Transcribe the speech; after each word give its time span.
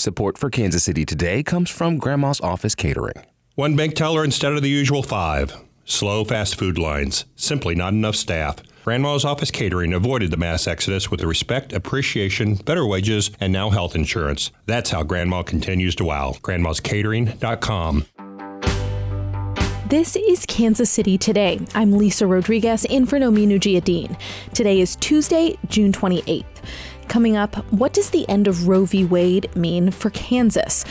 Support 0.00 0.38
for 0.38 0.48
Kansas 0.48 0.82
City 0.82 1.04
Today 1.04 1.42
comes 1.42 1.68
from 1.68 1.98
Grandma's 1.98 2.40
Office 2.40 2.74
Catering. 2.74 3.22
One 3.54 3.76
bank 3.76 3.94
teller 3.94 4.24
instead 4.24 4.54
of 4.54 4.62
the 4.62 4.70
usual 4.70 5.02
five. 5.02 5.54
Slow 5.84 6.24
fast 6.24 6.58
food 6.58 6.78
lines. 6.78 7.26
Simply 7.36 7.74
not 7.74 7.92
enough 7.92 8.16
staff. 8.16 8.56
Grandma's 8.82 9.26
Office 9.26 9.50
Catering 9.50 9.92
avoided 9.92 10.30
the 10.30 10.38
mass 10.38 10.66
exodus 10.66 11.10
with 11.10 11.20
the 11.20 11.26
respect, 11.26 11.74
appreciation, 11.74 12.54
better 12.54 12.86
wages, 12.86 13.30
and 13.40 13.52
now 13.52 13.68
health 13.68 13.94
insurance. 13.94 14.50
That's 14.64 14.88
how 14.88 15.02
Grandma 15.02 15.42
continues 15.42 15.94
to 15.96 16.06
wow. 16.06 16.32
Grandma'sCatering.com. 16.40 18.06
This 19.90 20.16
is 20.16 20.46
Kansas 20.46 20.88
City 20.88 21.18
Today. 21.18 21.60
I'm 21.74 21.92
Lisa 21.92 22.26
Rodriguez 22.26 22.86
in 22.86 23.04
for 23.04 23.18
Nomin 23.18 23.48
Ujiyediin. 23.48 24.18
Today 24.54 24.80
is 24.80 24.96
Tuesday, 24.96 25.58
June 25.68 25.92
28th. 25.92 26.46
Coming 27.10 27.36
up, 27.36 27.56
what 27.72 27.92
does 27.92 28.10
the 28.10 28.28
end 28.28 28.46
of 28.46 28.68
Roe 28.68 28.84
v. 28.84 29.04
Wade 29.04 29.50
mean 29.56 29.90
for 29.90 30.10
Kansas? 30.10 30.84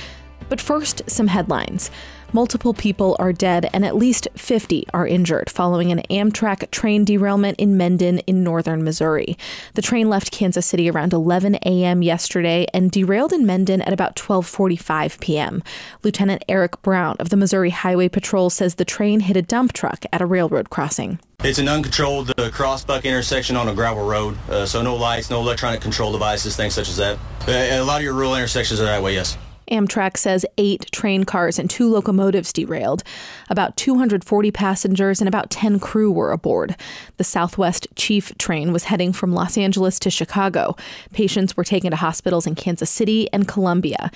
But 0.49 0.59
first, 0.59 1.09
some 1.09 1.27
headlines. 1.27 1.89
Multiple 2.31 2.75
people 2.75 3.15
are 3.17 3.33
dead 3.33 3.67
and 3.73 3.83
at 3.83 3.95
least 3.95 4.27
50 4.35 4.85
are 4.93 5.07
injured 5.07 5.49
following 5.49 5.91
an 5.91 6.03
Amtrak 6.11 6.69
train 6.69 7.03
derailment 7.03 7.59
in 7.59 7.75
Mendon 7.75 8.19
in 8.19 8.43
northern 8.43 8.83
Missouri. 8.83 9.35
The 9.73 9.81
train 9.81 10.09
left 10.09 10.29
Kansas 10.29 10.67
City 10.67 10.91
around 10.91 11.11
11 11.11 11.55
a.m. 11.65 12.03
yesterday 12.03 12.67
and 12.71 12.91
derailed 12.91 13.33
in 13.33 13.47
Mendon 13.47 13.81
at 13.81 13.93
about 13.93 14.15
12:45 14.15 15.19
p.m. 15.19 15.63
Lieutenant 16.03 16.45
Eric 16.47 16.79
Brown 16.83 17.15
of 17.19 17.29
the 17.29 17.37
Missouri 17.37 17.71
Highway 17.71 18.09
Patrol 18.09 18.51
says 18.51 18.75
the 18.75 18.85
train 18.85 19.21
hit 19.21 19.35
a 19.35 19.41
dump 19.41 19.73
truck 19.73 20.05
at 20.13 20.21
a 20.21 20.27
railroad 20.27 20.69
crossing. 20.69 21.17
It's 21.43 21.57
an 21.57 21.67
uncontrolled 21.67 22.31
uh, 22.37 22.51
crossbuck 22.51 23.05
intersection 23.05 23.55
on 23.55 23.69
a 23.69 23.73
gravel 23.73 24.05
road, 24.05 24.37
uh, 24.49 24.67
so 24.67 24.83
no 24.83 24.95
lights, 24.95 25.31
no 25.31 25.39
electronic 25.39 25.81
control 25.81 26.11
devices, 26.11 26.55
things 26.55 26.75
such 26.75 26.89
as 26.89 26.97
that. 26.97 27.17
Uh, 27.47 27.51
a 27.51 27.81
lot 27.81 27.97
of 27.97 28.03
your 28.03 28.13
rural 28.13 28.35
intersections 28.35 28.79
are 28.79 28.85
that 28.85 29.01
way, 29.01 29.15
yes. 29.15 29.35
Amtrak 29.69 30.17
says 30.17 30.45
eight 30.57 30.91
train 30.91 31.23
cars 31.23 31.59
and 31.59 31.69
two 31.69 31.89
locomotives 31.89 32.53
derailed. 32.53 33.03
About 33.49 33.77
240 33.77 34.51
passengers 34.51 35.21
and 35.21 35.27
about 35.27 35.49
10 35.49 35.79
crew 35.79 36.11
were 36.11 36.31
aboard. 36.31 36.75
The 37.17 37.23
Southwest 37.23 37.87
Chief 37.95 38.37
train 38.37 38.73
was 38.73 38.85
heading 38.85 39.13
from 39.13 39.33
Los 39.33 39.57
Angeles 39.57 39.99
to 39.99 40.09
Chicago. 40.09 40.75
Patients 41.13 41.55
were 41.55 41.63
taken 41.63 41.91
to 41.91 41.97
hospitals 41.97 42.47
in 42.47 42.55
Kansas 42.55 42.89
City 42.89 43.31
and 43.31 43.47
Columbia. 43.47 44.11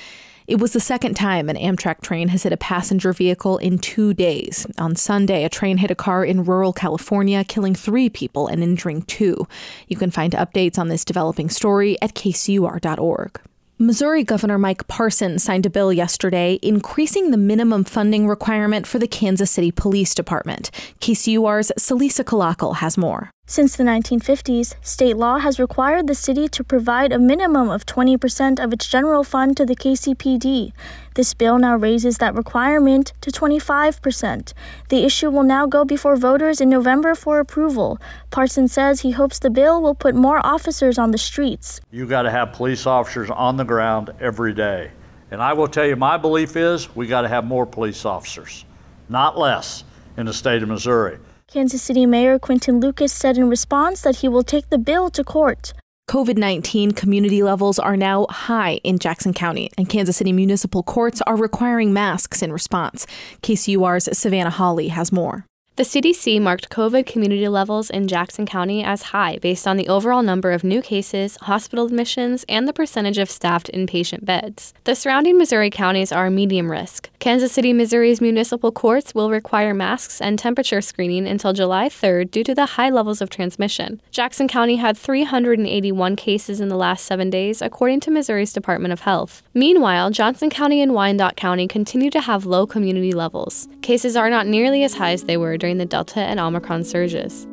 It 0.46 0.60
was 0.60 0.74
the 0.74 0.80
second 0.80 1.14
time 1.14 1.50
an 1.50 1.56
Amtrak 1.56 2.02
train 2.02 2.28
has 2.30 2.44
hit 2.44 2.52
a 2.52 2.58
passenger 2.58 3.14
vehicle 3.14 3.58
in 3.60 3.78
two 3.78 4.14
days. 4.14 4.68
On 4.78 4.96
Sunday, 4.96 5.46
a 5.46 5.50
train 5.50 5.78
hit 5.78 5.90
a 5.90 5.96
car 5.96 6.26
in 6.26 6.44
rural 6.44 6.74
California, 6.74 7.46
killing 7.46 7.76
three 7.76 8.10
people 8.10 8.48
and 8.48 8.62
injuring 8.62 9.04
two. 9.04 9.48
You 9.88 9.96
can 9.96 10.12
find 10.12 10.34
updates 10.34 10.78
on 10.78 10.90
this 10.90 11.06
developing 11.06 11.50
story 11.50 11.98
at 12.02 12.14
kcur.org. 12.14 13.40
Missouri 13.86 14.24
Governor 14.24 14.58
Mike 14.58 14.88
Parson 14.88 15.38
signed 15.40 15.66
a 15.66 15.70
bill 15.70 15.92
yesterday 15.92 16.58
increasing 16.62 17.32
the 17.32 17.38
minimum 17.38 17.84
funding 17.84 18.30
requirement 18.30 18.88
for 18.88 18.98
the 18.98 19.10
Kansas 19.10 19.52
City 19.52 19.72
Police 19.72 20.16
Department. 20.16 20.72
KCUR's 21.02 21.70
Celisa 21.78 22.24
Calacal 22.24 22.78
has 22.78 22.98
more. 22.98 23.30
Since 23.46 23.76
the 23.76 23.84
1950s, 23.84 24.74
state 24.82 25.18
law 25.18 25.38
has 25.38 25.60
required 25.60 26.08
the 26.08 26.16
city 26.16 26.48
to 26.48 26.64
provide 26.64 27.12
a 27.12 27.20
minimum 27.20 27.70
of 27.70 27.86
20% 27.86 28.58
of 28.58 28.72
its 28.72 28.88
general 28.88 29.24
fund 29.26 29.58
to 29.58 29.66
the 29.66 29.76
KCPD. 29.76 30.72
This 31.16 31.34
bill 31.34 31.60
now 31.60 31.76
raises 31.76 32.18
that 32.18 32.34
requirement 32.36 33.12
to 33.20 33.30
25%. 33.30 34.54
The 34.88 35.04
issue 35.04 35.30
will 35.30 35.44
now 35.44 35.68
go 35.68 35.84
before 35.84 36.16
voters 36.16 36.62
in 36.62 36.70
November 36.70 37.14
for 37.16 37.40
approval. 37.40 38.00
Parson 38.32 38.70
says 38.70 39.02
he 39.02 39.12
hopes 39.12 39.40
the 39.40 39.50
bill 39.50 39.82
will 39.82 39.94
put 39.94 40.16
more 40.16 40.44
officers 40.44 40.98
on 40.98 41.12
the 41.12 41.18
streets. 41.18 41.82
You 41.92 42.08
got 42.08 42.22
to 42.22 42.32
have 42.32 42.54
police 42.54 42.88
officers 42.88 43.30
on 43.30 43.58
the 43.58 43.66
ground 43.66 44.12
every 44.22 44.54
day. 44.54 44.92
And 45.32 45.44
I 45.44 45.52
will 45.52 45.68
tell 45.68 45.86
you, 45.86 45.98
my 45.98 46.18
belief 46.18 46.56
is 46.56 46.96
we 46.96 47.08
got 47.08 47.22
to 47.22 47.28
have 47.28 47.44
more 47.44 47.66
police 47.66 48.06
officers, 48.06 48.64
not 49.10 49.38
less, 49.38 49.84
in 50.16 50.28
the 50.28 50.34
state 50.34 50.64
of 50.64 50.70
Missouri. 50.70 51.20
Kansas 51.54 51.84
City 51.84 52.08
Mayor 52.08 52.40
Quinton 52.40 52.80
Lucas 52.80 53.14
said 53.14 53.38
in 53.38 53.48
response 53.48 54.02
that 54.02 54.16
he 54.16 54.28
will 54.28 54.42
take 54.42 54.72
the 54.72 54.80
bill 54.80 55.12
to 55.12 55.24
court. 55.24 55.72
COVID 56.10 56.36
19 56.36 56.94
community 56.94 57.44
levels 57.44 57.78
are 57.78 57.96
now 57.96 58.26
high 58.28 58.80
in 58.84 58.98
Jackson 58.98 59.34
County, 59.34 59.70
and 59.78 59.88
Kansas 59.88 60.18
City 60.18 60.32
municipal 60.32 60.82
courts 60.82 61.22
are 61.28 61.36
requiring 61.36 61.94
masks 61.94 62.42
in 62.42 62.52
response. 62.52 63.06
KCUR's 63.44 64.18
Savannah 64.18 64.50
Hawley 64.50 64.88
has 64.88 65.12
more. 65.12 65.46
The 65.76 65.82
CDC 65.82 66.40
marked 66.40 66.70
COVID 66.70 67.08
community 67.08 67.48
levels 67.48 67.90
in 67.90 68.08
Jackson 68.08 68.46
County 68.46 68.84
as 68.84 69.10
high 69.10 69.40
based 69.40 69.68
on 69.68 69.76
the 69.76 69.88
overall 69.88 70.22
number 70.22 70.52
of 70.52 70.64
new 70.64 70.84
cases, 70.84 71.36
hospital 71.42 71.88
admissions, 71.88 72.46
and 72.48 72.68
the 72.68 72.74
percentage 72.74 73.18
of 73.18 73.28
staffed 73.28 73.72
inpatient 73.74 74.24
beds. 74.24 74.76
The 74.84 74.94
surrounding 74.94 75.36
Missouri 75.36 75.72
counties 75.72 76.12
are 76.12 76.30
medium 76.30 76.70
risk. 76.70 77.10
Kansas 77.18 77.54
City, 77.54 77.74
Missouri's 77.74 78.22
municipal 78.22 78.72
courts 78.72 79.16
will 79.16 79.32
require 79.32 79.74
masks 79.74 80.22
and 80.22 80.38
temperature 80.38 80.80
screening 80.80 81.26
until 81.26 81.54
July 81.54 81.90
3rd 81.90 82.30
due 82.30 82.44
to 82.44 82.54
the 82.54 82.68
high 82.78 82.92
levels 82.92 83.20
of 83.20 83.32
transmission. 83.32 84.00
Jackson 84.12 84.48
County 84.48 84.76
had 84.76 84.96
381 84.96 86.16
cases 86.16 86.62
in 86.62 86.68
the 86.68 86.78
last 86.78 87.04
seven 87.04 87.32
days, 87.32 87.64
according 87.64 88.00
to 88.02 88.12
Missouri's 88.12 88.54
Department 88.54 88.94
of 88.94 89.00
Health. 89.00 89.42
Meanwhile, 89.56 90.12
Johnson 90.12 90.52
County 90.52 90.84
and 90.84 90.94
Wyandotte 90.94 91.36
County 91.36 91.68
continue 91.68 92.12
to 92.12 92.22
have 92.22 92.46
low 92.46 92.68
community 92.68 93.12
levels. 93.12 93.68
Cases 93.82 94.16
are 94.16 94.30
not 94.30 94.46
nearly 94.46 94.84
as 94.84 94.94
high 94.94 95.14
as 95.14 95.24
they 95.24 95.36
were 95.36 95.63
during 95.64 95.78
the 95.78 95.86
Delta 95.86 96.20
and 96.20 96.42
Omicron 96.42 96.84
surges. 96.84 97.48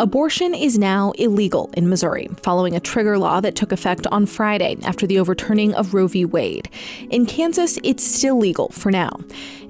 Abortion 0.00 0.54
is 0.54 0.78
now 0.78 1.10
illegal 1.18 1.70
in 1.76 1.88
Missouri, 1.88 2.28
following 2.44 2.76
a 2.76 2.80
trigger 2.80 3.18
law 3.18 3.40
that 3.40 3.56
took 3.56 3.72
effect 3.72 4.06
on 4.12 4.26
Friday 4.26 4.76
after 4.84 5.08
the 5.08 5.18
overturning 5.18 5.74
of 5.74 5.92
Roe 5.92 6.06
v. 6.06 6.24
Wade. 6.24 6.68
In 7.10 7.26
Kansas, 7.26 7.80
it's 7.82 8.04
still 8.04 8.38
legal 8.38 8.68
for 8.68 8.92
now. 8.92 9.18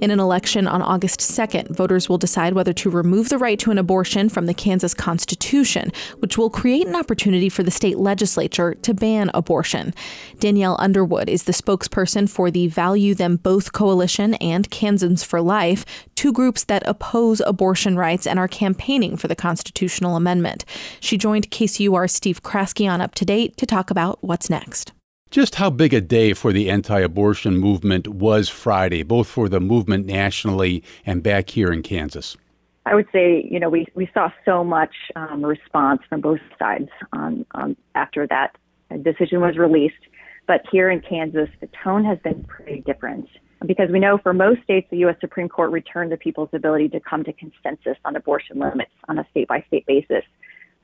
In 0.03 0.11
an 0.11 0.21
election 0.21 0.69
on 0.69 0.83
August 0.83 1.21
2nd, 1.21 1.71
voters 1.75 2.11
will 2.11 2.19
decide 2.19 2.53
whether 2.53 2.75
to 2.75 2.91
remove 2.91 3.31
the 3.31 3.39
right 3.39 3.59
to 3.59 3.71
an 3.71 3.79
abortion 3.79 4.29
from 4.29 4.45
the 4.45 4.53
Kansas 4.53 4.93
Constitution, 4.93 5.91
which 6.19 6.37
will 6.37 6.51
create 6.51 6.87
an 6.87 6.95
opportunity 6.95 7.49
for 7.49 7.63
the 7.63 7.71
state 7.71 7.99
legislature 7.99 8.75
to 8.75 8.93
ban 8.93 9.31
abortion. 9.33 9.95
Danielle 10.39 10.77
Underwood 10.79 11.31
is 11.31 11.45
the 11.45 11.53
spokesperson 11.53 12.29
for 12.29 12.51
the 12.51 12.69
Value 12.69 13.15
Them 13.15 13.37
Both 13.37 13.73
Coalition 13.73 14.35
and 14.35 14.71
Kansans 14.71 15.25
for 15.25 15.41
Life, 15.41 15.87
two 16.19 16.33
groups 16.33 16.65
that 16.65 16.83
oppose 16.85 17.41
abortion 17.47 17.97
rights 17.97 18.27
and 18.27 18.41
are 18.41 18.49
campaigning 18.49 19.17
for 19.17 19.29
the 19.29 19.37
constitutional 19.37 20.17
amendment. 20.17 20.65
She 20.99 21.17
joined 21.17 21.53
KCUR 21.53 22.11
Steve 22.11 22.43
Kraske 22.43 22.91
on 22.91 23.01
Up 23.01 23.15
to 23.15 23.25
Date 23.25 23.57
to 23.57 23.65
talk 23.65 23.89
about 23.89 24.19
what's 24.21 24.51
next. 24.51 24.91
Just 25.31 25.55
how 25.55 25.71
big 25.71 25.95
a 25.95 26.01
day 26.01 26.33
for 26.33 26.53
the 26.53 26.71
anti 26.71 26.99
abortion 26.99 27.57
movement 27.57 28.09
was 28.09 28.49
Friday, 28.49 29.05
both 29.05 29.29
for 29.29 29.49
the 29.49 29.61
movement 29.61 30.07
nationally 30.07 30.83
and 31.07 31.23
back 31.23 31.51
here 31.51 31.71
in 31.71 31.83
Kansas? 31.83 32.37
I 32.85 32.97
would 32.97 33.07
say, 33.13 33.47
you 33.49 33.61
know, 33.61 33.69
we, 33.69 33.87
we 33.95 34.11
saw 34.13 34.33
so 34.45 34.65
much 34.65 34.95
um, 35.15 35.45
response 35.45 36.01
from 36.09 36.21
both 36.21 36.41
sides 36.59 36.89
on, 37.13 37.47
on 37.55 37.77
after 37.95 38.27
that 38.27 38.57
decision 39.03 39.41
was 39.41 39.57
released. 39.57 40.03
But 40.49 40.63
here 40.73 40.91
in 40.91 41.01
Kansas, 41.01 41.51
the 41.61 41.69
tone 41.85 42.05
has 42.05 42.19
been 42.25 42.43
pretty 42.43 42.81
different 42.81 43.29
because 43.67 43.91
we 43.91 43.99
know 43.99 44.19
for 44.19 44.33
most 44.33 44.63
states, 44.63 44.87
the 44.91 44.99
U.S. 44.99 45.17
Supreme 45.21 45.49
Court 45.49 45.71
returned 45.71 46.13
the 46.13 46.17
people's 46.17 46.51
ability 46.53 46.89
to 46.91 47.01
come 47.01 47.25
to 47.25 47.33
consensus 47.33 47.97
on 48.05 48.17
abortion 48.17 48.59
limits 48.59 48.93
on 49.09 49.19
a 49.19 49.27
state 49.31 49.49
by 49.49 49.65
state 49.67 49.87
basis. 49.87 50.23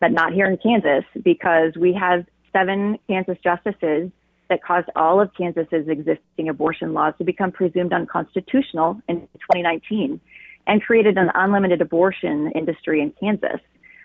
But 0.01 0.13
not 0.13 0.33
here 0.33 0.47
in 0.47 0.59
Kansas 0.59 1.05
because 1.23 1.75
we 1.77 1.93
have 1.95 2.27
seven 2.53 2.99
Kansas 3.07 3.39
justices 3.43 4.11
that 4.49 4.63
caused 4.63 4.89
all 4.97 5.21
of 5.21 5.33
Kansas's 5.35 5.89
existing 5.89 6.49
abortion 6.49 6.93
laws 6.93 7.15
to 7.19 7.25
become 7.25 7.53
presumed 7.53 7.93
unconstitutional 7.93 9.01
in 9.09 9.21
2019 9.21 10.21
and 10.67 10.83
created 10.83 11.17
an 11.17 11.31
unlimited 11.35 11.81
abortion 11.81 12.51
industry 12.53 13.01
in 13.01 13.13
Kansas. 13.21 13.61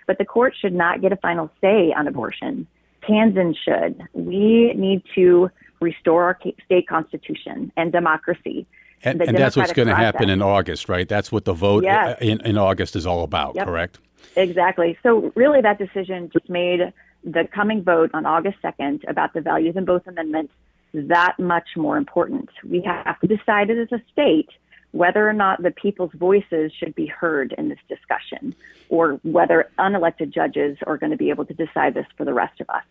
But 0.08 0.18
the 0.18 0.26
court 0.26 0.54
should 0.60 0.74
not 0.74 1.02
get 1.02 1.12
a 1.12 1.18
final 1.18 1.50
say 1.62 1.94
on 1.96 2.08
abortion. 2.08 2.68
Kansans 3.06 3.58
should. 3.64 4.02
We 4.14 4.74
need 4.76 5.04
to 5.16 5.50
restore 5.80 6.24
our 6.24 6.40
state 6.66 6.88
constitution 6.88 7.72
and 7.78 7.92
democracy. 7.92 8.66
And, 9.04 9.22
and 9.22 9.38
that's 9.38 9.56
what's 9.56 9.72
going 9.72 9.88
to 9.88 9.96
happen 9.96 10.30
in 10.30 10.42
August, 10.42 10.90
right? 10.90 11.08
That's 11.08 11.32
what 11.32 11.46
the 11.46 11.54
vote 11.54 11.84
yes. 11.84 12.18
in, 12.20 12.42
in 12.46 12.58
August 12.58 12.98
is 12.98 13.08
all 13.08 13.24
about, 13.24 13.56
yep. 13.56 13.66
correct? 13.66 14.00
Exactly. 14.36 14.98
So, 15.04 15.32
really, 15.36 15.62
that 15.62 15.78
decision 15.78 16.30
just 16.34 16.50
made 16.50 16.94
the 17.24 17.48
coming 17.54 17.82
vote 17.84 18.12
on 18.14 18.26
August 18.26 18.58
2nd 18.62 19.10
about 19.10 19.34
the 19.34 19.42
Value 19.42 19.72
Them 19.72 19.86
Both 19.86 20.06
amendments 20.08 20.54
that 20.94 21.36
much 21.40 21.70
more 21.78 21.98
important. 21.98 22.50
We 22.64 22.82
have 22.82 23.20
to 23.20 23.28
decide 23.28 23.70
as 23.70 23.92
a 23.92 24.02
state 24.12 24.50
whether 24.92 25.28
or 25.28 25.34
not 25.34 25.62
the 25.62 25.72
people's 25.72 26.12
voices 26.14 26.72
should 26.78 26.96
be 26.96 27.06
heard 27.06 27.54
in 27.58 27.70
this 27.70 27.80
discussion 27.88 28.56
or 28.90 29.20
whether 29.24 29.70
unelected 29.78 30.34
judges 30.34 30.78
are 30.88 30.98
going 30.98 31.12
to 31.12 31.18
be 31.18 31.30
able 31.30 31.46
to 31.46 31.54
decide 31.54 31.94
this 31.94 32.08
for 32.18 32.26
the 32.26 32.34
rest 32.34 32.60
of 32.60 32.70
us. 32.70 32.84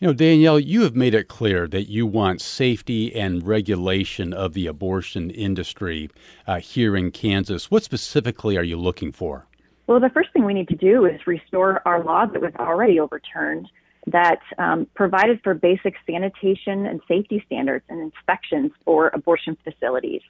You 0.00 0.08
know, 0.08 0.14
Danielle, 0.14 0.60
you 0.60 0.82
have 0.82 0.94
made 0.94 1.14
it 1.14 1.28
clear 1.28 1.66
that 1.68 1.84
you 1.84 2.06
want 2.06 2.40
safety 2.40 3.14
and 3.14 3.46
regulation 3.46 4.32
of 4.32 4.52
the 4.52 4.66
abortion 4.66 5.30
industry 5.30 6.10
uh, 6.46 6.60
here 6.60 6.96
in 6.96 7.10
Kansas. 7.10 7.70
What 7.70 7.84
specifically 7.84 8.56
are 8.56 8.62
you 8.62 8.76
looking 8.76 9.12
for? 9.12 9.46
Well, 9.86 10.00
the 10.00 10.10
first 10.10 10.32
thing 10.32 10.44
we 10.44 10.54
need 10.54 10.68
to 10.68 10.76
do 10.76 11.06
is 11.06 11.26
restore 11.26 11.80
our 11.86 12.02
law 12.02 12.26
that 12.26 12.42
was 12.42 12.52
already 12.58 12.98
overturned 12.98 13.68
that 14.06 14.40
um, 14.58 14.86
provided 14.94 15.40
for 15.42 15.54
basic 15.54 15.94
sanitation 16.08 16.86
and 16.86 17.00
safety 17.08 17.42
standards 17.46 17.84
and 17.88 18.00
inspections 18.00 18.72
for 18.84 19.10
abortion 19.12 19.56
facilities. 19.64 20.22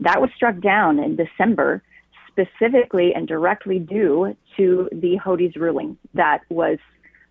That 0.00 0.20
was 0.20 0.30
struck 0.34 0.60
down 0.60 0.98
in 0.98 1.16
December, 1.16 1.82
specifically 2.28 3.12
and 3.14 3.28
directly 3.28 3.78
due 3.78 4.36
to 4.56 4.88
the 4.92 5.18
Hodes 5.24 5.56
ruling 5.56 5.96
that 6.14 6.40
was, 6.48 6.78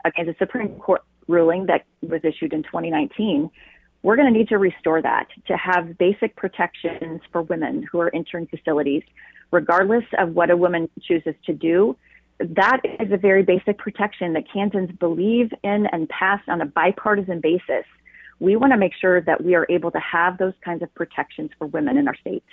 again, 0.05 0.25
the 0.25 0.35
Supreme 0.39 0.69
Court 0.79 1.01
ruling 1.27 1.65
that 1.67 1.85
was 2.01 2.21
issued 2.23 2.53
in 2.53 2.63
2019. 2.63 3.49
We're 4.01 4.15
going 4.15 4.31
to 4.31 4.37
need 4.37 4.49
to 4.49 4.57
restore 4.57 5.01
that 5.01 5.27
to 5.47 5.57
have 5.57 5.97
basic 5.97 6.35
protections 6.35 7.21
for 7.31 7.43
women 7.43 7.87
who 7.89 7.99
are 7.99 8.13
entering 8.13 8.47
facilities, 8.47 9.03
regardless 9.51 10.03
of 10.17 10.33
what 10.33 10.49
a 10.49 10.57
woman 10.57 10.89
chooses 11.01 11.35
to 11.45 11.53
do 11.53 11.95
that 12.39 12.81
is 12.99 13.11
a 13.11 13.17
very 13.17 13.43
basic 13.43 13.77
protection 13.77 14.33
that 14.33 14.43
Kansans 14.51 14.91
believe 14.99 15.51
in 15.63 15.87
and 15.91 16.09
pass 16.09 16.41
on 16.47 16.61
a 16.61 16.65
bipartisan 16.65 17.39
basis 17.39 17.85
we 18.39 18.55
want 18.55 18.73
to 18.73 18.77
make 18.77 18.93
sure 18.99 19.21
that 19.21 19.43
we 19.43 19.55
are 19.55 19.65
able 19.69 19.91
to 19.91 19.99
have 19.99 20.37
those 20.37 20.53
kinds 20.63 20.81
of 20.83 20.93
protections 20.95 21.51
for 21.57 21.67
women 21.67 21.97
in 21.97 22.07
our 22.07 22.15
state. 22.15 22.43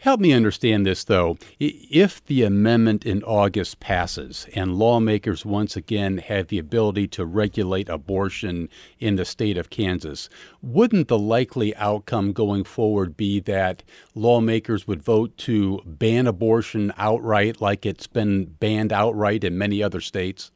Help 0.00 0.20
me 0.20 0.32
understand 0.32 0.84
this, 0.84 1.04
though. 1.04 1.36
If 1.58 2.24
the 2.26 2.42
amendment 2.42 3.06
in 3.06 3.22
August 3.22 3.80
passes 3.80 4.46
and 4.54 4.74
lawmakers 4.74 5.44
once 5.44 5.76
again 5.76 6.18
have 6.18 6.48
the 6.48 6.58
ability 6.58 7.08
to 7.08 7.24
regulate 7.24 7.88
abortion 7.88 8.68
in 8.98 9.16
the 9.16 9.24
state 9.24 9.56
of 9.56 9.70
Kansas, 9.70 10.28
wouldn't 10.62 11.08
the 11.08 11.18
likely 11.18 11.74
outcome 11.76 12.32
going 12.32 12.64
forward 12.64 13.16
be 13.16 13.40
that 13.40 13.82
lawmakers 14.14 14.86
would 14.86 15.02
vote 15.02 15.36
to 15.38 15.80
ban 15.84 16.26
abortion 16.26 16.92
outright, 16.96 17.60
like 17.60 17.86
it's 17.86 18.06
been 18.06 18.44
banned 18.44 18.92
outright 18.92 19.44
in 19.44 19.56
many 19.56 19.82
other 19.82 20.00
states? 20.00 20.50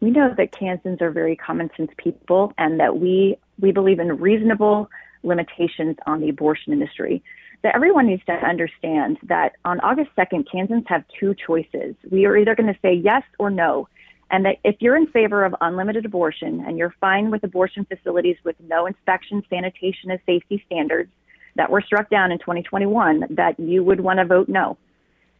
We 0.00 0.10
know 0.10 0.32
that 0.34 0.52
Kansans 0.52 1.02
are 1.02 1.10
very 1.10 1.36
common 1.36 1.70
sense 1.76 1.90
people 1.98 2.54
and 2.56 2.80
that 2.80 2.98
we 2.98 3.36
we 3.60 3.72
believe 3.72 3.98
in 3.98 4.18
reasonable 4.18 4.90
limitations 5.22 5.96
on 6.06 6.20
the 6.20 6.28
abortion 6.28 6.72
industry. 6.72 7.22
That 7.62 7.74
everyone 7.74 8.06
needs 8.06 8.24
to 8.24 8.32
understand 8.32 9.18
that 9.24 9.56
on 9.64 9.80
August 9.80 10.10
2nd, 10.16 10.50
Kansans 10.50 10.84
have 10.88 11.04
two 11.18 11.34
choices. 11.34 11.94
We 12.10 12.24
are 12.24 12.36
either 12.36 12.54
going 12.54 12.72
to 12.72 12.78
say 12.80 12.94
yes 12.94 13.22
or 13.38 13.50
no. 13.50 13.86
And 14.30 14.44
that 14.46 14.56
if 14.64 14.76
you're 14.80 14.96
in 14.96 15.08
favor 15.08 15.44
of 15.44 15.54
unlimited 15.60 16.06
abortion 16.06 16.64
and 16.66 16.78
you're 16.78 16.94
fine 17.00 17.30
with 17.30 17.44
abortion 17.44 17.84
facilities 17.84 18.36
with 18.44 18.56
no 18.60 18.86
inspection, 18.86 19.42
sanitation, 19.50 20.10
and 20.10 20.20
safety 20.24 20.62
standards 20.66 21.10
that 21.56 21.70
were 21.70 21.82
struck 21.82 22.08
down 22.08 22.32
in 22.32 22.38
2021, 22.38 23.26
that 23.30 23.58
you 23.58 23.82
would 23.82 24.00
want 24.00 24.20
to 24.20 24.24
vote 24.24 24.48
no. 24.48 24.78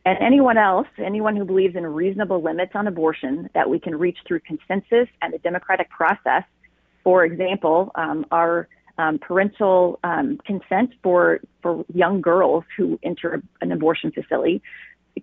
And 0.05 0.19
anyone 0.19 0.59
else, 0.59 0.89
anyone 0.99 1.37
who 1.37 1.45
believes 1.45 1.77
in 1.77 1.87
reasonable 1.87 2.43
limits 2.43 2.73
on 2.75 2.87
abortion 2.87 3.49
that 3.55 3.71
we 3.71 3.79
can 3.79 3.97
reach 3.97 4.19
through 4.27 4.41
consensus 4.41 5.09
and 5.23 5.33
the 5.33 5.39
democratic 5.39 5.89
process 5.91 6.43
for 7.03 7.25
example, 7.25 7.91
um, 7.95 8.27
our 8.31 8.69
um, 8.99 9.19
parental 9.19 9.99
um, 10.05 10.39
consent 10.45 10.93
for 11.03 11.41
for 11.63 11.85
young 11.93 12.21
girls 12.21 12.65
who 12.77 12.99
enter 13.03 13.43
an 13.61 13.73
abortion 13.73 14.13
facility. 14.13 14.63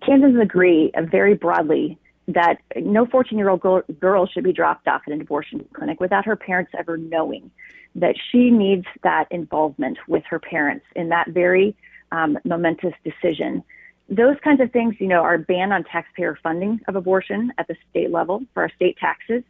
Kansans 0.04 0.40
agree 0.40 0.90
uh, 0.96 1.02
very 1.02 1.34
broadly 1.34 1.98
that 2.26 2.58
no 2.76 3.06
14 3.06 3.38
year 3.38 3.48
old 3.48 3.62
girl 4.00 4.26
should 4.26 4.44
be 4.44 4.52
dropped 4.52 4.86
off 4.88 5.02
at 5.06 5.12
an 5.12 5.20
abortion 5.20 5.64
clinic 5.72 6.00
without 6.00 6.24
her 6.24 6.36
parents 6.36 6.72
ever 6.78 6.96
knowing 6.96 7.50
that 7.94 8.16
she 8.30 8.50
needs 8.50 8.84
that 9.02 9.26
involvement 9.30 9.98
with 10.08 10.22
her 10.28 10.38
parents 10.38 10.84
in 10.94 11.08
that 11.08 11.28
very 11.28 11.74
um, 12.12 12.38
momentous 12.44 12.94
decision. 13.02 13.62
Those 14.10 14.36
kinds 14.42 14.60
of 14.60 14.72
things, 14.72 14.94
you 14.98 15.06
know, 15.06 15.22
are 15.22 15.38
banned 15.38 15.72
on 15.72 15.84
taxpayer 15.84 16.38
funding 16.42 16.80
of 16.88 16.96
abortion 16.96 17.52
at 17.58 17.66
the 17.66 17.76
state 17.90 18.10
level 18.10 18.42
for 18.54 18.62
our 18.62 18.70
state 18.70 18.96
taxes 18.98 19.42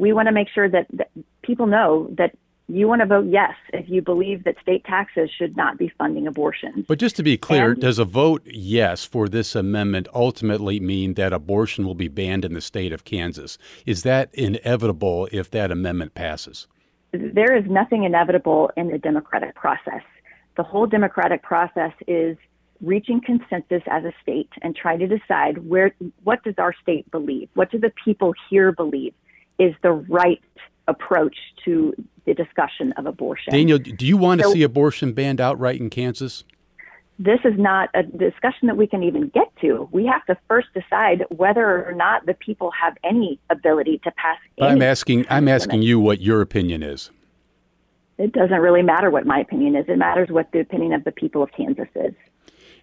we 0.00 0.14
want 0.14 0.26
to 0.26 0.32
make 0.32 0.48
sure 0.48 0.68
that, 0.68 0.86
that 0.94 1.10
people 1.42 1.66
know 1.66 2.08
that 2.16 2.36
you 2.70 2.86
want 2.86 3.00
to 3.00 3.06
vote 3.06 3.26
yes 3.28 3.54
if 3.72 3.88
you 3.88 4.00
believe 4.00 4.44
that 4.44 4.54
state 4.62 4.84
taxes 4.84 5.28
should 5.36 5.56
not 5.56 5.76
be 5.76 5.92
funding 5.98 6.26
abortion. 6.26 6.84
But 6.86 6.98
just 6.98 7.16
to 7.16 7.22
be 7.22 7.36
clear, 7.36 7.72
and, 7.72 7.80
does 7.80 7.98
a 7.98 8.04
vote 8.04 8.42
yes 8.46 9.04
for 9.04 9.28
this 9.28 9.54
amendment 9.54 10.08
ultimately 10.14 10.78
mean 10.78 11.14
that 11.14 11.32
abortion 11.32 11.84
will 11.84 11.94
be 11.94 12.08
banned 12.08 12.44
in 12.44 12.54
the 12.54 12.60
state 12.60 12.92
of 12.92 13.04
Kansas? 13.04 13.58
Is 13.86 14.02
that 14.04 14.32
inevitable 14.34 15.28
if 15.32 15.50
that 15.50 15.70
amendment 15.70 16.14
passes? 16.14 16.68
There 17.12 17.56
is 17.56 17.64
nothing 17.68 18.04
inevitable 18.04 18.70
in 18.76 18.88
the 18.88 18.98
democratic 18.98 19.56
process. 19.56 20.02
The 20.56 20.62
whole 20.62 20.86
democratic 20.86 21.42
process 21.42 21.92
is 22.06 22.36
reaching 22.80 23.20
consensus 23.20 23.82
as 23.90 24.04
a 24.04 24.12
state 24.22 24.50
and 24.62 24.76
trying 24.76 25.00
to 25.00 25.08
decide 25.08 25.58
where 25.68 25.92
what 26.22 26.42
does 26.44 26.54
our 26.56 26.72
state 26.80 27.10
believe? 27.10 27.48
What 27.54 27.70
do 27.70 27.78
the 27.78 27.92
people 28.04 28.32
here 28.48 28.70
believe? 28.70 29.12
is 29.60 29.74
the 29.82 29.92
right 29.92 30.40
approach 30.90 31.36
to 31.64 31.94
the 32.26 32.34
discussion 32.34 32.92
of 32.98 33.06
abortion. 33.06 33.52
Danielle, 33.52 33.78
do 33.78 34.06
you 34.06 34.16
want 34.16 34.40
to 34.42 34.50
see 34.50 34.62
abortion 34.62 35.12
banned 35.12 35.40
outright 35.40 35.80
in 35.80 35.88
Kansas? 35.88 36.44
This 37.18 37.40
is 37.44 37.52
not 37.58 37.90
a 37.94 38.02
discussion 38.02 38.66
that 38.68 38.76
we 38.78 38.86
can 38.86 39.02
even 39.02 39.28
get 39.28 39.54
to. 39.60 39.88
We 39.92 40.06
have 40.06 40.24
to 40.26 40.38
first 40.48 40.68
decide 40.72 41.24
whether 41.28 41.86
or 41.86 41.92
not 41.92 42.24
the 42.24 42.32
people 42.34 42.70
have 42.70 42.96
any 43.04 43.38
ability 43.50 44.00
to 44.04 44.10
pass. 44.12 44.38
I'm 44.60 44.80
asking. 44.80 45.26
I'm 45.28 45.46
asking 45.46 45.82
you 45.82 46.00
what 46.00 46.20
your 46.20 46.40
opinion 46.40 46.82
is. 46.82 47.10
It 48.16 48.32
doesn't 48.32 48.58
really 48.58 48.82
matter 48.82 49.10
what 49.10 49.26
my 49.26 49.40
opinion 49.40 49.76
is. 49.76 49.86
It 49.88 49.98
matters 49.98 50.28
what 50.30 50.50
the 50.52 50.60
opinion 50.60 50.92
of 50.92 51.04
the 51.04 51.12
people 51.12 51.42
of 51.42 51.50
Kansas 51.52 51.88
is. 51.94 52.14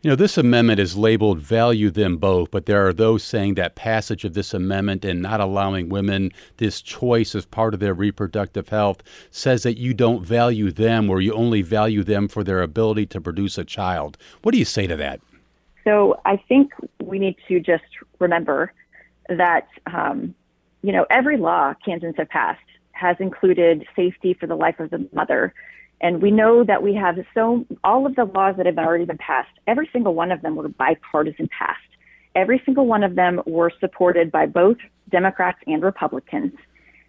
You 0.03 0.11
know, 0.11 0.15
this 0.15 0.37
amendment 0.37 0.79
is 0.79 0.95
labeled 0.95 1.39
value 1.39 1.89
them 1.89 2.17
both, 2.17 2.51
but 2.51 2.67
there 2.67 2.87
are 2.87 2.93
those 2.93 3.23
saying 3.23 3.55
that 3.55 3.75
passage 3.75 4.23
of 4.25 4.35
this 4.35 4.53
amendment 4.53 5.03
and 5.03 5.23
not 5.23 5.39
allowing 5.39 5.89
women 5.89 6.31
this 6.57 6.81
choice 6.81 7.33
as 7.33 7.45
part 7.45 7.73
of 7.73 7.79
their 7.79 7.95
reproductive 7.95 8.69
health 8.69 9.01
says 9.31 9.63
that 9.63 9.79
you 9.79 9.95
don't 9.95 10.23
value 10.23 10.71
them 10.71 11.09
or 11.09 11.19
you 11.19 11.33
only 11.33 11.63
value 11.63 12.03
them 12.03 12.27
for 12.27 12.43
their 12.43 12.61
ability 12.61 13.07
to 13.07 13.19
produce 13.19 13.57
a 13.57 13.63
child. 13.63 14.17
What 14.43 14.51
do 14.51 14.59
you 14.59 14.65
say 14.65 14.85
to 14.85 14.95
that? 14.97 15.19
So 15.83 16.19
I 16.25 16.37
think 16.37 16.73
we 17.03 17.17
need 17.17 17.37
to 17.47 17.59
just 17.59 17.85
remember 18.19 18.73
that, 19.29 19.67
um, 19.91 20.35
you 20.83 20.91
know, 20.91 21.07
every 21.09 21.37
law 21.37 21.73
Kansans 21.83 22.15
have 22.17 22.29
passed 22.29 22.61
has 22.91 23.15
included 23.19 23.85
safety 23.95 24.33
for 24.33 24.47
the 24.47 24.55
life 24.55 24.79
of 24.79 24.89
the 24.89 25.07
mother 25.13 25.53
and 26.01 26.21
we 26.21 26.29
know 26.29 26.63
that 26.63 26.83
we 26.83 26.93
have 26.93 27.17
so 27.33 27.65
all 27.83 28.05
of 28.05 28.15
the 28.15 28.25
laws 28.25 28.55
that 28.57 28.65
have 28.65 28.77
already 28.77 29.05
been 29.05 29.17
passed, 29.17 29.49
every 29.65 29.89
single 29.91 30.13
one 30.13 30.31
of 30.31 30.41
them 30.41 30.55
were 30.55 30.67
bipartisan 30.67 31.49
passed. 31.57 31.81
Every 32.35 32.61
single 32.65 32.85
one 32.85 33.03
of 33.03 33.15
them 33.15 33.41
were 33.47 33.71
supported 33.79 34.31
by 34.31 34.45
both 34.45 34.77
Democrats 35.09 35.57
and 35.65 35.81
Republicans. 35.81 36.53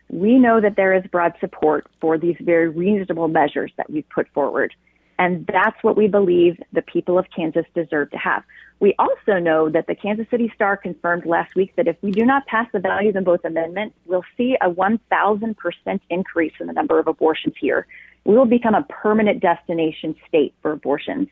We 0.09 0.39
know 0.39 0.59
that 0.61 0.77
there 0.77 0.95
is 0.95 1.05
broad 1.13 1.35
support 1.39 1.87
for 2.01 2.17
these 2.17 2.37
very 2.41 2.69
reasonable 2.71 3.29
measures 3.29 3.71
that 3.77 3.91
we've 3.91 4.09
put 4.09 4.27
forward. 4.33 4.75
And 5.19 5.47
that's 5.47 5.77
what 5.83 5.97
we 5.97 6.07
believe 6.07 6.59
the 6.73 6.81
people 6.81 7.19
of 7.19 7.27
Kansas 7.35 7.67
deserve 7.75 8.11
to 8.13 8.17
have. 8.17 8.43
We 8.81 8.95
also 8.99 9.39
know 9.41 9.69
that 9.69 9.89
the 9.89 9.97
Kansas 9.97 10.27
City 10.31 10.51
Star 10.55 10.77
confirmed 10.77 11.27
last 11.27 11.57
week 11.57 11.75
that 11.77 11.89
if 11.89 11.97
we 12.01 12.13
do 12.13 12.25
not 12.25 12.47
pass 12.47 12.69
the 12.73 12.79
Value 12.79 13.13
Them 13.13 13.25
Both 13.25 13.45
Amendment, 13.45 13.93
we'll 14.07 14.25
see 14.37 14.57
a 14.63 14.71
1,000% 14.71 16.01
increase 16.09 16.53
in 16.61 16.69
the 16.69 16.73
number 16.73 16.99
of 17.01 17.09
abortions 17.09 17.55
here 17.61 17.87
we 18.29 18.37
will 18.37 18.45
become 18.45 18.75
a 18.75 18.83
permanent 18.83 19.41
destination 19.41 20.15
state 20.29 20.55
for 20.61 20.71
abortions. 20.73 21.29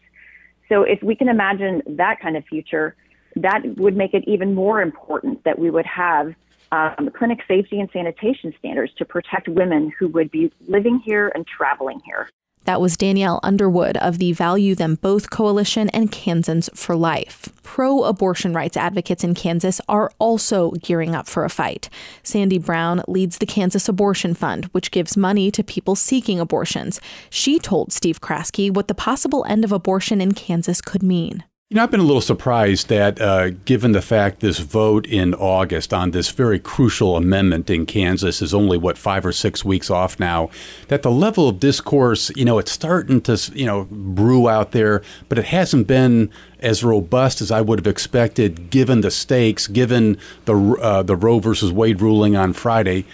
So 0.70 0.82
if 0.82 1.02
we 1.02 1.14
can 1.14 1.28
imagine 1.28 1.82
that 1.86 2.20
kind 2.20 2.38
of 2.38 2.44
future, 2.46 2.96
that 3.36 3.76
would 3.76 3.94
make 3.94 4.14
it 4.14 4.24
even 4.26 4.54
more 4.54 4.80
important 4.80 5.44
that 5.44 5.58
we 5.58 5.68
would 5.68 5.84
have 5.84 6.34
um, 6.72 7.10
clinic 7.14 7.40
safety 7.46 7.78
and 7.80 7.90
sanitation 7.92 8.54
standards 8.58 8.94
to 8.94 9.04
protect 9.04 9.46
women 9.46 9.92
who 9.98 10.08
would 10.08 10.30
be 10.30 10.50
living 10.68 10.98
here 11.04 11.30
and 11.34 11.46
traveling 11.46 12.00
here. 12.06 12.30
That 12.66 12.80
was 12.80 12.96
Danielle 12.96 13.38
Underwood 13.44 13.96
of 13.98 14.18
the 14.18 14.32
Value 14.32 14.74
Them 14.74 14.96
Both 14.96 15.30
Coalition 15.30 15.88
and 15.90 16.10
Kansans 16.10 16.68
for 16.74 16.96
Life. 16.96 17.48
Pro 17.62 18.02
abortion 18.02 18.52
rights 18.54 18.76
advocates 18.76 19.22
in 19.22 19.34
Kansas 19.34 19.80
are 19.88 20.10
also 20.18 20.72
gearing 20.72 21.14
up 21.14 21.28
for 21.28 21.44
a 21.44 21.48
fight. 21.48 21.88
Sandy 22.24 22.58
Brown 22.58 23.04
leads 23.06 23.38
the 23.38 23.46
Kansas 23.46 23.88
Abortion 23.88 24.34
Fund, 24.34 24.64
which 24.72 24.90
gives 24.90 25.16
money 25.16 25.52
to 25.52 25.62
people 25.62 25.94
seeking 25.94 26.40
abortions. 26.40 27.00
She 27.30 27.60
told 27.60 27.92
Steve 27.92 28.20
Kraske 28.20 28.74
what 28.74 28.88
the 28.88 28.94
possible 28.94 29.44
end 29.48 29.64
of 29.64 29.70
abortion 29.70 30.20
in 30.20 30.32
Kansas 30.32 30.80
could 30.80 31.04
mean. 31.04 31.44
You 31.68 31.74
know, 31.74 31.82
I've 31.82 31.90
been 31.90 31.98
a 31.98 32.04
little 32.04 32.20
surprised 32.20 32.88
that, 32.90 33.20
uh, 33.20 33.50
given 33.50 33.90
the 33.90 34.00
fact 34.00 34.38
this 34.38 34.60
vote 34.60 35.04
in 35.04 35.34
August 35.34 35.92
on 35.92 36.12
this 36.12 36.30
very 36.30 36.60
crucial 36.60 37.16
amendment 37.16 37.68
in 37.68 37.86
Kansas 37.86 38.40
is 38.40 38.54
only, 38.54 38.78
what, 38.78 38.96
five 38.96 39.26
or 39.26 39.32
six 39.32 39.64
weeks 39.64 39.90
off 39.90 40.20
now, 40.20 40.48
that 40.86 41.02
the 41.02 41.10
level 41.10 41.48
of 41.48 41.58
discourse, 41.58 42.30
you 42.36 42.44
know, 42.44 42.60
it's 42.60 42.70
starting 42.70 43.20
to, 43.22 43.36
you 43.52 43.66
know, 43.66 43.88
brew 43.90 44.48
out 44.48 44.70
there, 44.70 45.02
but 45.28 45.38
it 45.38 45.46
hasn't 45.46 45.88
been 45.88 46.30
as 46.60 46.84
robust 46.84 47.40
as 47.40 47.50
I 47.50 47.62
would 47.62 47.80
have 47.80 47.88
expected 47.88 48.70
given 48.70 49.00
the 49.00 49.10
stakes, 49.10 49.66
given 49.66 50.18
the, 50.44 50.54
uh, 50.80 51.02
the 51.02 51.16
Roe 51.16 51.40
versus 51.40 51.72
Wade 51.72 52.00
ruling 52.00 52.36
on 52.36 52.52
Friday. 52.52 53.04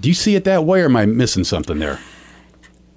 Do 0.00 0.08
you 0.08 0.16
see 0.16 0.34
it 0.34 0.42
that 0.42 0.64
way, 0.64 0.82
or 0.82 0.86
am 0.86 0.96
I 0.96 1.06
missing 1.06 1.44
something 1.44 1.78
there? 1.78 2.00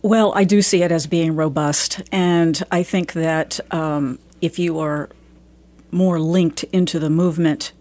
Well, 0.01 0.33
I 0.35 0.43
do 0.43 0.63
see 0.63 0.81
it 0.81 0.91
as 0.91 1.05
being 1.05 1.35
robust, 1.35 2.01
and 2.11 2.63
I 2.71 2.81
think 2.81 3.13
that 3.13 3.59
um, 3.69 4.17
if 4.43 4.59
you 4.59 4.77
are 4.77 5.09
more 5.89 6.19
linked 6.19 6.63
into 6.65 6.99
the 6.99 7.09
movement, 7.09 7.71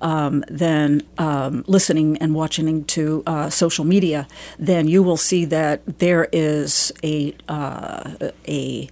um, 0.00 0.44
than 0.48 1.02
um, 1.18 1.64
listening 1.66 2.16
and 2.18 2.34
watching 2.34 2.84
to 2.84 3.22
uh, 3.26 3.50
social 3.50 3.84
media, 3.84 4.26
then 4.58 4.88
you 4.88 5.02
will 5.02 5.16
see 5.16 5.44
that 5.44 5.98
there 5.98 6.28
is 6.32 6.92
a 7.04 7.34
uh, 7.48 8.30
a 8.48 8.88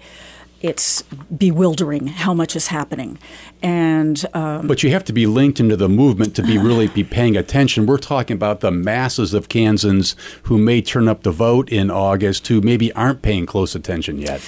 it's 0.61 1.03
bewildering 1.37 2.09
how 2.09 2.35
much 2.35 2.57
is 2.57 2.67
happening. 2.67 3.19
And 3.63 4.25
um, 4.35 4.67
but 4.67 4.83
you 4.83 4.91
have 4.91 5.05
to 5.05 5.13
be 5.13 5.27
linked 5.27 5.61
into 5.61 5.77
the 5.77 5.89
movement 5.89 6.35
to 6.37 6.43
be 6.43 6.59
really 6.69 6.89
be 6.89 7.05
paying 7.05 7.37
attention. 7.37 7.87
We're 7.87 7.99
talking 7.99 8.35
about 8.35 8.61
the 8.61 8.71
masses 8.71 9.35
of 9.35 9.49
kansans 9.49 10.17
who 10.45 10.59
may 10.59 10.83
turn 10.83 11.09
up 11.09 11.23
to 11.23 11.31
vote 11.31 11.71
in 11.71 11.91
august 11.91 12.47
who 12.49 12.61
maybe 12.61 12.93
aren't 12.93 13.23
paying 13.23 13.47
close 13.47 13.75
attention 13.75 14.19
yet. 14.19 14.43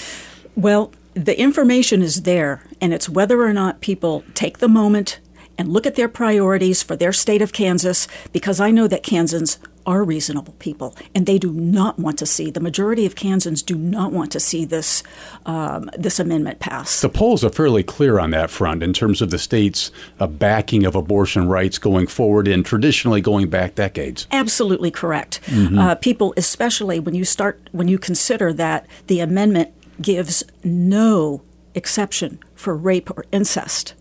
Well 0.56 0.92
the 1.14 1.38
information 1.38 2.02
is 2.02 2.22
there 2.22 2.62
and 2.80 2.94
it's 2.94 3.08
whether 3.08 3.42
or 3.42 3.52
not 3.52 3.80
people 3.80 4.24
take 4.34 4.58
the 4.58 4.68
moment 4.68 5.20
and 5.58 5.68
look 5.68 5.86
at 5.86 5.94
their 5.94 6.08
priorities 6.08 6.82
for 6.82 6.96
their 6.96 7.12
state 7.12 7.42
of 7.42 7.52
Kansas 7.52 8.08
because 8.32 8.60
I 8.60 8.70
know 8.70 8.88
that 8.88 9.02
Kansans 9.02 9.58
are 9.86 10.04
reasonable 10.04 10.54
people 10.58 10.96
and 11.14 11.26
they 11.26 11.38
do 11.38 11.52
not 11.52 11.98
want 11.98 12.18
to 12.18 12.26
see 12.26 12.50
the 12.50 12.60
majority 12.60 13.06
of 13.06 13.14
Kansans 13.14 13.62
do 13.62 13.76
not 13.76 14.12
want 14.12 14.30
to 14.32 14.40
see 14.40 14.64
this 14.64 15.02
um, 15.46 15.90
this 15.98 16.18
amendment 16.18 16.60
pass. 16.60 17.00
The 17.00 17.08
polls 17.08 17.44
are 17.44 17.50
fairly 17.50 17.82
clear 17.82 18.18
on 18.18 18.30
that 18.30 18.50
front 18.50 18.82
in 18.82 18.92
terms 18.92 19.20
of 19.20 19.30
the 19.30 19.38
state's 19.38 19.90
uh, 20.18 20.26
backing 20.26 20.84
of 20.86 20.94
abortion 20.94 21.48
rights 21.48 21.78
going 21.78 22.06
forward 22.06 22.46
and 22.46 22.64
traditionally 22.64 23.20
going 23.20 23.48
back 23.48 23.74
decades. 23.74 24.26
Absolutely 24.30 24.90
correct. 24.90 25.40
Mm-hmm. 25.46 25.78
Uh, 25.78 25.94
people, 25.96 26.34
especially 26.36 27.00
when 27.00 27.14
you 27.14 27.24
start 27.24 27.68
when 27.72 27.88
you 27.88 27.98
consider 27.98 28.52
that 28.52 28.86
the 29.08 29.20
amendment 29.20 29.72
gives 30.00 30.42
no 30.64 31.42
exception 31.74 32.38
for 32.54 32.76
rape 32.76 33.10
or 33.16 33.24
incest 33.32 33.94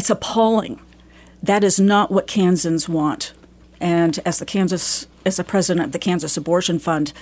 it's 0.00 0.08
appalling. 0.10 0.80
That 1.42 1.62
is 1.64 1.78
not 1.78 2.10
what 2.10 2.26
Kansans 2.26 2.88
want. 2.88 3.34
And 3.80 4.18
as 4.24 4.38
the 4.38 4.46
Kansas 4.46 5.06
as 5.26 5.36
the 5.36 5.44
president 5.44 5.84
of 5.84 5.92
the 5.92 5.98
Kansas 5.98 6.38
Abortion 6.38 6.78
Fund, 6.78 7.12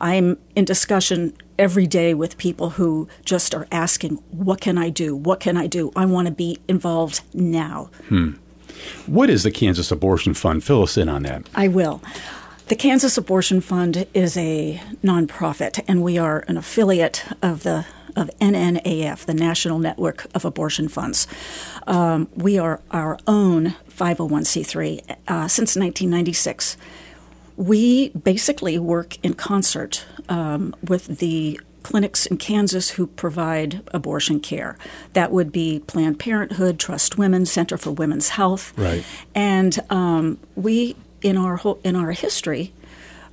I'm 0.00 0.38
in 0.54 0.64
discussion 0.64 1.32
every 1.58 1.88
day 1.88 2.14
with 2.14 2.38
people 2.38 2.70
who 2.70 3.08
just 3.24 3.56
are 3.56 3.66
asking, 3.72 4.22
"What 4.30 4.60
can 4.60 4.78
I 4.78 4.90
do? 4.90 5.16
What 5.16 5.40
can 5.40 5.56
I 5.56 5.66
do? 5.66 5.90
I 5.96 6.06
want 6.06 6.26
to 6.26 6.32
be 6.32 6.58
involved 6.68 7.22
now." 7.34 7.90
Hmm. 8.08 8.30
What 9.06 9.30
is 9.30 9.42
the 9.42 9.50
Kansas 9.50 9.90
Abortion 9.90 10.34
Fund? 10.34 10.62
Fill 10.62 10.84
us 10.84 10.96
in 10.96 11.08
on 11.08 11.24
that. 11.24 11.42
I 11.56 11.66
will. 11.66 12.00
The 12.68 12.76
Kansas 12.76 13.16
Abortion 13.16 13.62
Fund 13.62 14.06
is 14.12 14.36
a 14.36 14.78
nonprofit, 15.02 15.82
and 15.88 16.02
we 16.02 16.18
are 16.18 16.44
an 16.48 16.58
affiliate 16.58 17.24
of 17.40 17.62
the 17.62 17.86
of 18.14 18.30
NNAF, 18.42 19.24
the 19.24 19.32
National 19.32 19.78
Network 19.78 20.26
of 20.34 20.44
Abortion 20.44 20.88
Funds. 20.88 21.26
Um, 21.86 22.28
we 22.34 22.58
are 22.58 22.82
our 22.90 23.18
own 23.26 23.74
501c3 23.88 25.00
uh, 25.28 25.48
since 25.48 25.76
1996. 25.76 26.76
We 27.56 28.10
basically 28.10 28.78
work 28.78 29.16
in 29.24 29.32
concert 29.32 30.04
um, 30.28 30.76
with 30.82 31.18
the 31.20 31.58
clinics 31.84 32.26
in 32.26 32.36
Kansas 32.36 32.90
who 32.90 33.06
provide 33.06 33.82
abortion 33.94 34.40
care. 34.40 34.76
That 35.14 35.32
would 35.32 35.50
be 35.52 35.80
Planned 35.86 36.18
Parenthood, 36.18 36.78
Trust 36.78 37.16
Women, 37.16 37.46
Center 37.46 37.78
for 37.78 37.92
Women's 37.92 38.30
Health, 38.30 38.76
right? 38.76 39.04
And 39.34 39.78
um, 39.88 40.38
we, 40.54 40.96
in 41.22 41.36
our 41.36 41.56
whole, 41.56 41.80
in 41.84 41.96
our 41.96 42.12
history, 42.12 42.72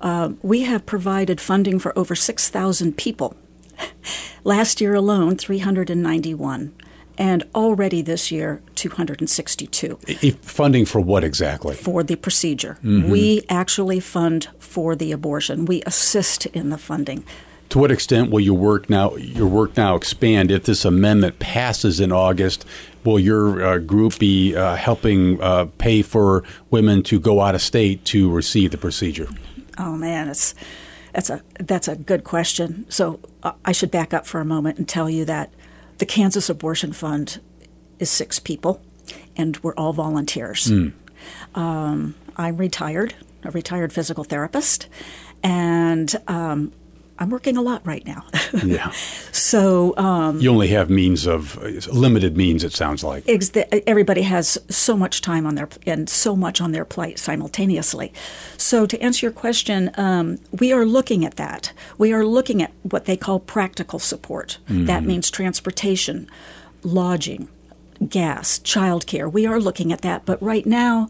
uh, 0.02 0.34
we 0.42 0.64
have 0.64 0.86
provided 0.86 1.40
funding 1.40 1.80
for 1.80 1.98
over 1.98 2.16
six 2.16 2.50
thousand 2.50 2.98
people. 2.98 3.36
Last 4.44 4.80
year 4.80 4.94
alone, 4.94 5.38
391 5.38 6.74
and 7.18 7.44
already 7.54 8.02
this 8.02 8.32
year 8.32 8.62
262 8.76 9.98
funding 10.42 10.86
for 10.86 11.00
what 11.00 11.24
exactly? 11.24 11.76
For 11.76 12.04
the 12.04 12.16
procedure. 12.16 12.78
Mm-hmm. 12.84 13.10
we 13.10 13.44
actually 13.50 14.00
fund 14.00 14.50
for 14.60 14.96
the 14.96 15.12
abortion. 15.12 15.66
We 15.66 15.82
assist 15.86 16.46
in 16.48 16.70
the 16.70 16.78
funding 16.78 17.24
to 17.70 17.80
what 17.80 17.92
extent 17.92 18.32
will 18.32 18.40
your 18.40 18.58
work 18.58 18.90
now 18.90 19.16
your 19.16 19.48
work 19.48 19.76
now 19.78 19.96
expand 19.96 20.52
if 20.52 20.64
this 20.64 20.86
amendment 20.86 21.40
passes 21.40 22.00
in 22.00 22.12
August 22.12 22.66
will 23.04 23.20
your 23.20 23.64
uh, 23.64 23.78
group 23.80 24.18
be 24.20 24.56
uh, 24.56 24.76
helping 24.76 25.42
uh, 25.42 25.66
pay 25.78 26.02
for 26.02 26.44
women 26.70 27.04
to 27.04 27.20
go 27.20 27.42
out 27.42 27.56
of 27.56 27.62
state 27.62 28.04
to 28.06 28.32
receive 28.32 28.72
the 28.72 28.78
procedure 28.78 29.28
oh 29.78 29.96
man 29.96 30.28
it's 30.28 30.56
that's 31.16 31.30
a 31.30 31.42
that's 31.62 31.88
a 31.88 31.96
good 31.96 32.26
question. 32.26 32.86
So 32.90 33.22
uh, 33.42 33.54
I 33.64 33.72
should 33.72 33.90
back 33.90 34.14
up 34.14 34.28
for 34.28 34.42
a 34.42 34.46
moment 34.46 34.78
and 34.78 34.88
tell 34.88 35.10
you 35.10 35.24
that 35.26 35.50
the 35.98 36.06
Kansas 36.06 36.50
Abortion 36.50 36.92
Fund 36.92 37.40
is 38.00 38.10
six 38.10 38.38
people, 38.38 38.82
and 39.38 39.58
we're 39.64 39.74
all 39.76 39.94
volunteers. 39.94 40.68
Mm. 40.68 40.92
Um, 41.56 42.16
I'm 42.36 42.58
retired, 42.58 43.16
a 43.46 43.52
retired 43.52 43.94
physical 43.94 44.26
therapist, 44.26 44.90
and 45.42 46.14
um, 46.28 46.74
I'm 47.18 47.30
working 47.30 47.56
a 47.56 47.62
lot 47.62 47.86
right 47.86 48.06
now. 48.06 48.26
yeah. 48.66 48.92
So 49.32 49.96
um, 49.98 50.40
you 50.40 50.52
only 50.52 50.68
have 50.70 50.90
means 50.90 51.26
of 51.26 51.58
limited 51.88 52.36
means. 52.36 52.64
It 52.64 52.74
sounds 52.74 53.04
like 53.04 53.24
ex- 53.28 53.52
everybody 53.88 54.24
has 54.24 54.58
so 54.70 54.98
much 54.98 55.22
time 55.22 55.46
on 55.46 55.56
their 55.56 55.70
and 55.86 56.10
so 56.10 56.36
much 56.36 56.60
on 56.60 56.74
their 56.74 56.84
plate 56.84 57.18
simultaneously. 57.18 58.12
So 58.58 58.86
to 58.86 59.00
answer 59.02 59.26
your 59.28 59.34
question, 59.34 59.92
um, 59.96 60.40
we 60.60 60.74
are 60.74 60.86
looking 60.86 61.24
at 61.24 61.38
that. 61.38 61.72
We 61.98 62.12
are 62.12 62.26
looking 62.26 62.62
at 62.62 62.72
what 62.84 63.06
they 63.06 63.16
call 63.16 63.40
practical 63.40 64.00
support. 64.00 64.58
Mm-hmm. 64.68 64.86
That 64.86 65.04
means 65.04 65.32
transportation, 65.32 66.30
lodging, 66.84 67.48
gas, 68.10 68.60
childcare. 68.60 69.32
We 69.32 69.46
are 69.46 69.60
looking 69.60 69.94
at 69.94 70.02
that, 70.02 70.26
but 70.26 70.42
right 70.42 70.66
now 70.66 71.10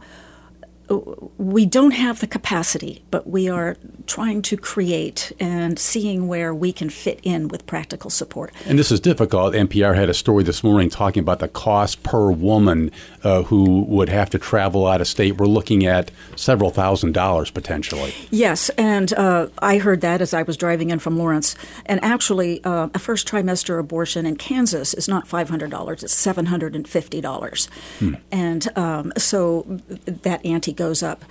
we 0.89 1.65
don't 1.65 1.91
have 1.91 2.19
the 2.19 2.27
capacity, 2.27 3.03
but 3.11 3.27
we 3.27 3.49
are 3.49 3.77
trying 4.05 4.41
to 4.43 4.57
create 4.57 5.31
and 5.39 5.79
seeing 5.79 6.27
where 6.27 6.53
we 6.53 6.71
can 6.71 6.89
fit 6.89 7.19
in 7.23 7.47
with 7.47 7.65
practical 7.65 8.09
support. 8.09 8.53
And 8.65 8.77
this 8.77 8.91
is 8.91 8.99
difficult. 8.99 9.53
NPR 9.53 9.95
had 9.95 10.09
a 10.09 10.13
story 10.13 10.43
this 10.43 10.63
morning 10.63 10.89
talking 10.89 11.21
about 11.21 11.39
the 11.39 11.47
cost 11.47 12.03
per 12.03 12.29
woman 12.31 12.91
uh, 13.23 13.43
who 13.43 13.81
would 13.83 14.09
have 14.09 14.29
to 14.31 14.39
travel 14.39 14.85
out 14.85 15.01
of 15.01 15.07
state. 15.07 15.37
We're 15.37 15.47
looking 15.47 15.85
at 15.85 16.11
several 16.35 16.69
thousand 16.69 17.13
dollars 17.13 17.49
potentially. 17.49 18.13
Yes, 18.29 18.69
and 18.69 19.11
uh, 19.13 19.47
I 19.59 19.79
heard 19.79 20.01
that 20.01 20.21
as 20.21 20.33
I 20.33 20.43
was 20.43 20.57
driving 20.57 20.91
in 20.91 20.99
from 20.99 21.17
Lawrence. 21.17 21.55
And 21.85 22.03
actually, 22.03 22.63
uh, 22.63 22.89
a 22.93 22.99
first 22.99 23.27
trimester 23.27 23.79
abortion 23.79 24.25
in 24.25 24.35
Kansas 24.35 24.93
is 24.93 25.07
not 25.07 25.27
$500, 25.27 26.03
it's 26.03 26.25
$750. 26.25 27.69
Hmm. 27.99 28.13
And 28.31 28.77
um, 28.77 29.13
so 29.17 29.65
that 30.05 30.45
ante 30.45 30.74
goes 30.75 31.03
up. 31.03 31.25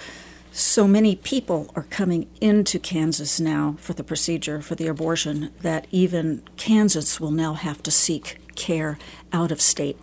So 0.53 0.87
many 0.87 1.17
people 1.17 1.71
are 1.75 1.83
coming 1.83 2.29
into 2.41 2.79
Kansas 2.79 3.41
now 3.41 3.75
for 3.81 3.93
the 3.93 4.05
procedure, 4.05 4.63
for 4.63 4.77
the 4.77 4.87
abortion, 4.87 5.51
that 5.63 5.89
even 5.91 6.43
Kansas 6.57 7.19
will 7.19 7.33
now 7.33 7.55
have 7.55 7.83
to 7.83 7.91
seek 7.91 8.39
care 8.55 8.97
out 9.33 9.51
of 9.51 9.61
state. 9.61 9.99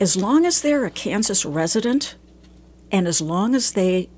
As 0.00 0.16
long 0.16 0.44
as 0.44 0.62
they're 0.62 0.84
a 0.84 0.90
Kansas 0.90 1.44
resident 1.44 2.16
and 2.90 3.06
as 3.06 3.20
long 3.20 3.54
as 3.54 3.72
they 3.72 4.08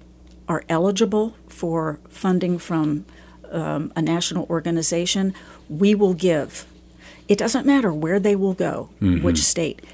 are 0.49 0.65
eligible 0.69 1.37
for 1.49 2.01
funding 2.09 2.59
from 2.59 3.05
um, 3.51 3.93
a 3.95 4.03
national 4.03 4.47
organization, 4.49 5.35
we 5.69 5.95
will 5.95 6.15
give. 6.15 6.67
It 7.29 7.39
doesn't 7.39 7.67
matter 7.67 7.93
where 7.93 8.19
they 8.19 8.35
will 8.35 8.55
go, 8.55 8.91
mm-hmm. 9.01 9.23
which 9.23 9.39
state 9.39 9.85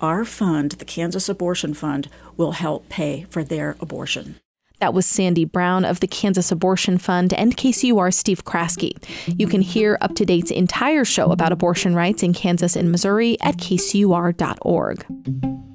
our 0.00 0.24
fund, 0.24 0.72
the 0.72 0.84
Kansas 0.84 1.28
Abortion 1.28 1.74
Fund, 1.74 2.08
will 2.36 2.52
help 2.52 2.88
pay 2.88 3.26
for 3.30 3.42
their 3.42 3.76
abortion. 3.80 4.36
That 4.78 4.92
was 4.92 5.06
Sandy 5.06 5.46
Brown 5.46 5.86
of 5.86 6.00
the 6.00 6.06
Kansas 6.06 6.52
Abortion 6.52 6.98
Fund 6.98 7.32
and 7.32 7.56
KCUR 7.56 8.12
Steve 8.12 8.44
Kraske. 8.44 8.92
You 9.38 9.46
can 9.46 9.62
hear 9.62 9.96
Up 10.02 10.14
to 10.16 10.26
Date's 10.26 10.50
entire 10.50 11.04
show 11.04 11.32
about 11.32 11.52
abortion 11.52 11.94
rights 11.94 12.22
in 12.22 12.34
Kansas 12.34 12.76
and 12.76 12.92
Missouri 12.92 13.38
at 13.40 13.56
kcur.org. 13.56 15.65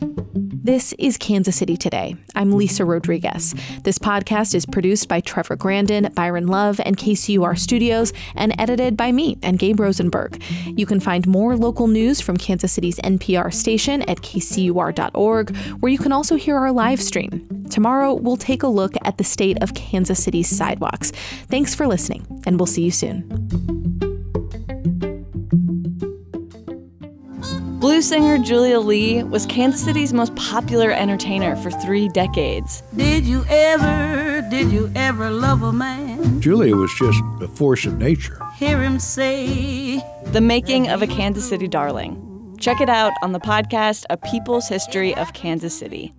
This 0.63 0.93
is 0.99 1.17
Kansas 1.17 1.55
City 1.55 1.75
Today. 1.75 2.15
I'm 2.35 2.51
Lisa 2.51 2.85
Rodriguez. 2.85 3.55
This 3.81 3.97
podcast 3.97 4.53
is 4.53 4.63
produced 4.63 5.07
by 5.07 5.19
Trevor 5.19 5.55
Grandin, 5.55 6.11
Byron 6.13 6.45
Love, 6.45 6.79
and 6.85 6.95
KCUR 6.95 7.57
Studios, 7.57 8.13
and 8.35 8.53
edited 8.59 8.95
by 8.95 9.11
me 9.11 9.39
and 9.41 9.57
Gabe 9.57 9.79
Rosenberg. 9.79 10.39
You 10.67 10.85
can 10.85 10.99
find 10.99 11.25
more 11.25 11.57
local 11.57 11.87
news 11.87 12.21
from 12.21 12.37
Kansas 12.37 12.71
City's 12.73 12.99
NPR 12.99 13.51
station 13.51 14.03
at 14.03 14.21
kcur.org, 14.21 15.57
where 15.79 15.91
you 15.91 15.97
can 15.97 16.11
also 16.11 16.35
hear 16.35 16.57
our 16.57 16.71
live 16.71 17.01
stream. 17.01 17.65
Tomorrow, 17.71 18.13
we'll 18.13 18.37
take 18.37 18.61
a 18.61 18.67
look 18.67 18.93
at 19.03 19.17
the 19.17 19.23
state 19.23 19.57
of 19.63 19.73
Kansas 19.73 20.23
City's 20.23 20.55
sidewalks. 20.55 21.09
Thanks 21.49 21.73
for 21.73 21.87
listening, 21.87 22.43
and 22.45 22.59
we'll 22.59 22.67
see 22.67 22.83
you 22.83 22.91
soon. 22.91 23.80
Blues 27.81 28.07
singer 28.07 28.37
Julia 28.37 28.79
Lee 28.79 29.23
was 29.23 29.47
Kansas 29.47 29.83
City's 29.83 30.13
most 30.13 30.35
popular 30.35 30.91
entertainer 30.91 31.55
for 31.55 31.71
three 31.71 32.07
decades. 32.09 32.83
Did 32.95 33.25
you 33.25 33.43
ever, 33.49 34.47
did 34.51 34.71
you 34.71 34.91
ever 34.93 35.31
love 35.31 35.63
a 35.63 35.73
man? 35.73 36.39
Julia 36.39 36.75
was 36.75 36.93
just 36.93 37.19
a 37.41 37.47
force 37.47 37.87
of 37.87 37.97
nature. 37.97 38.39
Hear 38.55 38.83
him 38.83 38.99
say, 38.99 39.99
The 40.25 40.41
Making 40.41 40.89
of 40.89 41.01
a 41.01 41.07
Kansas 41.07 41.49
City 41.49 41.67
Darling. 41.67 42.55
Check 42.59 42.81
it 42.81 42.89
out 42.89 43.13
on 43.23 43.31
the 43.31 43.39
podcast 43.39 44.05
A 44.11 44.17
People's 44.17 44.69
History 44.69 45.15
of 45.15 45.33
Kansas 45.33 45.75
City. 45.75 46.13